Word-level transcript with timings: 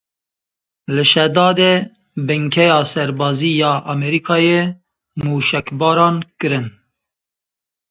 Li 0.95 1.03
Şedadê 1.11 1.75
binkeya 2.27 2.79
serbazî 2.93 3.51
ya 3.61 3.73
Amerîkayê 3.91 4.61
mûşekbaran 5.23 6.15
kirin. 6.39 6.67